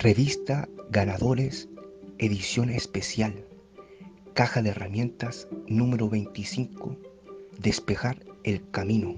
Revista 0.00 0.68
Ganadores, 0.90 1.68
edición 2.18 2.70
especial, 2.70 3.44
caja 4.32 4.62
de 4.62 4.70
herramientas 4.70 5.48
número 5.66 6.08
25, 6.08 6.96
despejar 7.58 8.24
el 8.44 8.62
camino. 8.70 9.16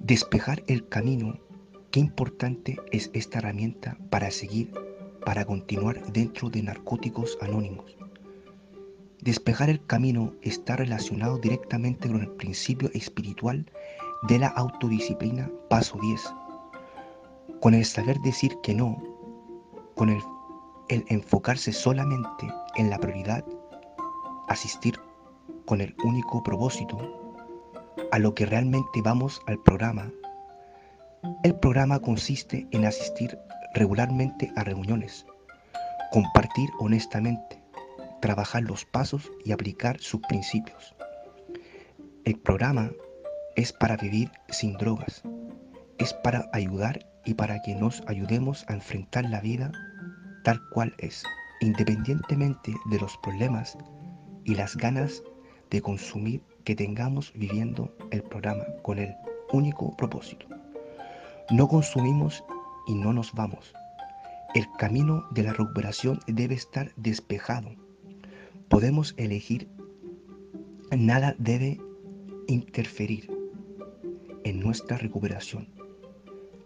Despejar 0.00 0.64
el 0.66 0.88
camino, 0.88 1.38
qué 1.92 2.00
importante 2.00 2.76
es 2.90 3.08
esta 3.12 3.38
herramienta 3.38 3.96
para 4.10 4.32
seguir, 4.32 4.72
para 5.24 5.44
continuar 5.44 6.04
dentro 6.12 6.50
de 6.50 6.64
Narcóticos 6.64 7.38
Anónimos. 7.40 7.96
Despejar 9.20 9.70
el 9.70 9.86
camino 9.86 10.34
está 10.42 10.74
relacionado 10.74 11.38
directamente 11.38 12.08
con 12.08 12.20
el 12.20 12.32
principio 12.32 12.90
espiritual 12.94 13.64
de 14.26 14.40
la 14.40 14.48
autodisciplina, 14.48 15.48
paso 15.70 16.00
10, 16.02 16.20
con 17.60 17.74
el 17.74 17.84
saber 17.84 18.18
decir 18.22 18.56
que 18.64 18.74
no 18.74 19.15
con 19.96 20.10
el, 20.10 20.22
enfocarse 21.08 21.72
solamente 21.72 22.46
en 22.76 22.90
la 22.90 22.98
prioridad, 22.98 23.44
asistir 24.46 24.94
con 25.64 25.80
el 25.80 25.96
único 26.04 26.44
propósito 26.44 26.96
a 28.12 28.18
lo 28.20 28.34
que 28.34 28.46
realmente 28.46 29.02
vamos 29.02 29.40
al 29.46 29.60
programa. 29.64 30.12
El 31.42 31.56
programa 31.56 31.98
consiste 31.98 32.68
en 32.70 32.84
asistir 32.84 33.36
regularmente 33.74 34.52
a 34.54 34.62
reuniones, 34.62 35.26
compartir 36.12 36.68
honestamente, 36.78 37.60
trabajar 38.20 38.62
los 38.62 38.84
pasos 38.84 39.32
y 39.44 39.52
aplicar 39.52 39.98
sus 39.98 40.20
principios. 40.28 40.94
El 42.24 42.38
programa 42.38 42.92
es 43.56 43.72
para 43.72 43.96
vivir 43.96 44.30
sin 44.50 44.76
drogas, 44.76 45.22
es 45.98 46.12
para 46.14 46.48
ayudar 46.52 47.06
y 47.24 47.34
para 47.34 47.60
que 47.62 47.74
nos 47.74 48.02
ayudemos 48.06 48.64
a 48.68 48.74
enfrentar 48.74 49.24
la 49.24 49.40
vida 49.40 49.72
tal 50.44 50.60
cual 50.70 50.94
es, 50.98 51.24
independientemente 51.60 52.74
de 52.90 53.00
los 53.00 53.16
problemas 53.18 53.76
y 54.44 54.54
las 54.54 54.76
ganas 54.76 55.22
de 55.70 55.82
consumir 55.82 56.42
que 56.64 56.76
tengamos 56.76 57.32
viviendo 57.34 57.92
el 58.10 58.22
programa 58.22 58.64
con 58.82 58.98
el 58.98 59.14
único 59.52 59.96
propósito. 59.96 60.46
No 61.50 61.68
consumimos 61.68 62.44
y 62.86 62.94
no 62.94 63.12
nos 63.12 63.32
vamos. 63.32 63.74
El 64.54 64.66
camino 64.78 65.26
de 65.32 65.42
la 65.42 65.52
recuperación 65.52 66.20
debe 66.26 66.54
estar 66.54 66.92
despejado. 66.96 67.70
Podemos 68.68 69.14
elegir, 69.16 69.68
nada 70.96 71.34
debe 71.38 71.78
interferir 72.46 73.30
en 74.44 74.60
nuestra 74.60 74.96
recuperación. 74.96 75.68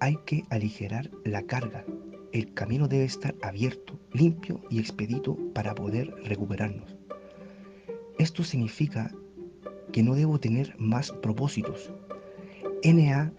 Hay 0.00 0.16
que 0.26 0.44
aligerar 0.50 1.10
la 1.24 1.42
carga 1.42 1.84
el 2.32 2.54
camino 2.54 2.86
debe 2.86 3.04
estar 3.04 3.34
abierto, 3.42 3.98
limpio 4.12 4.60
y 4.70 4.78
expedito 4.78 5.36
para 5.52 5.74
poder 5.74 6.14
recuperarnos. 6.24 6.96
Esto 8.18 8.44
significa 8.44 9.12
que 9.92 10.02
no 10.02 10.14
debo 10.14 10.38
tener 10.38 10.74
más 10.78 11.10
propósitos. 11.10 11.92
NA 12.84 13.32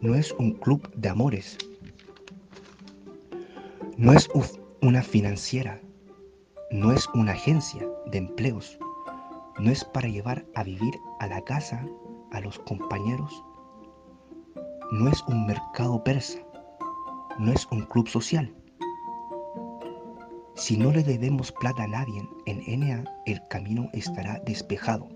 no 0.00 0.14
es 0.14 0.32
un 0.32 0.52
club 0.52 0.90
de 0.94 1.08
amores, 1.10 1.58
no 3.98 4.12
es 4.12 4.30
una 4.80 5.02
financiera, 5.02 5.80
no 6.70 6.92
es 6.92 7.06
una 7.14 7.32
agencia 7.32 7.86
de 8.06 8.18
empleos, 8.18 8.78
no 9.58 9.70
es 9.70 9.84
para 9.84 10.08
llevar 10.08 10.46
a 10.54 10.64
vivir 10.64 10.94
a 11.20 11.26
la 11.26 11.42
casa 11.42 11.86
a 12.32 12.40
los 12.40 12.58
compañeros, 12.60 13.44
no 14.92 15.08
es 15.08 15.22
un 15.28 15.46
mercado 15.46 16.02
persa, 16.04 16.38
no 17.38 17.52
es 17.52 17.66
un 17.70 17.82
club 17.86 18.08
social. 18.08 18.54
Si 20.54 20.76
no 20.76 20.92
le 20.92 21.02
debemos 21.02 21.50
plata 21.52 21.84
a 21.84 21.88
nadie 21.88 22.22
en 22.46 22.80
NA, 22.80 23.04
el 23.26 23.46
camino 23.48 23.88
estará 23.92 24.40
despejado. 24.46 25.08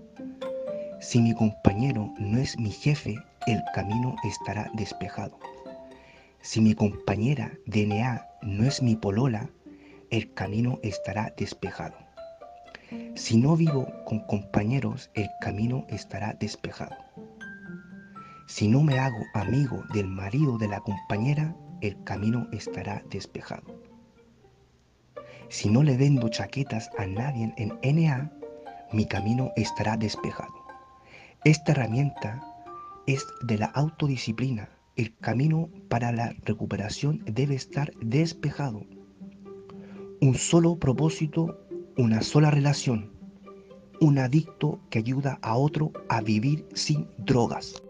Si 0.99 1.21
mi 1.21 1.33
compañero 1.33 2.13
no 2.17 2.39
es 2.39 2.57
mi 2.59 2.71
jefe, 2.71 3.15
el 3.47 3.61
camino 3.73 4.15
estará 4.23 4.69
despejado. 4.73 5.39
Si 6.41 6.59
mi 6.61 6.73
compañera 6.73 7.51
de 7.65 7.85
no 8.41 8.65
es 8.65 8.81
mi 8.81 8.95
polola, 8.95 9.49
el 10.09 10.33
camino 10.33 10.79
estará 10.83 11.33
despejado. 11.37 11.95
Si 13.15 13.37
no 13.37 13.55
vivo 13.55 13.87
con 14.05 14.19
compañeros, 14.21 15.11
el 15.13 15.29
camino 15.41 15.85
estará 15.89 16.33
despejado. 16.33 16.95
Si 18.49 18.67
no 18.67 18.81
me 18.81 18.97
hago 18.97 19.27
amigo 19.35 19.83
del 19.93 20.07
marido 20.07 20.57
de 20.57 20.67
la 20.67 20.79
compañera, 20.79 21.55
el 21.81 22.03
camino 22.03 22.47
estará 22.51 23.03
despejado. 23.07 23.79
Si 25.49 25.69
no 25.69 25.83
le 25.83 25.95
vendo 25.95 26.27
chaquetas 26.29 26.89
a 26.97 27.05
nadie 27.05 27.53
en 27.57 27.79
NA, 27.83 28.31
mi 28.91 29.05
camino 29.05 29.51
estará 29.55 29.97
despejado. 29.97 30.51
Esta 31.43 31.73
herramienta 31.73 32.41
es 33.05 33.23
de 33.43 33.59
la 33.59 33.67
autodisciplina. 33.67 34.67
El 34.95 35.15
camino 35.17 35.69
para 35.87 36.11
la 36.11 36.33
recuperación 36.43 37.23
debe 37.25 37.53
estar 37.53 37.93
despejado. 38.01 38.81
Un 40.21 40.33
solo 40.33 40.79
propósito, 40.79 41.67
una 41.97 42.23
sola 42.23 42.49
relación. 42.49 43.11
Un 44.01 44.17
adicto 44.17 44.79
que 44.89 44.97
ayuda 44.97 45.37
a 45.43 45.55
otro 45.55 45.93
a 46.09 46.21
vivir 46.21 46.67
sin 46.73 47.07
drogas. 47.19 47.83